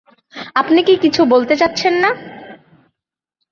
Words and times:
আপনি 0.55 0.79
কি 0.83 0.93
কিছু 1.03 1.21
বলতে 1.25 1.53
চাচ্ছেন 1.55 1.93
না? 2.03 2.09